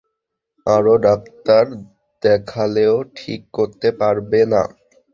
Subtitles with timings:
[0.67, 1.65] আরো ডাক্তার
[2.23, 4.63] দেখালেও ঠিক করতে পারবে না।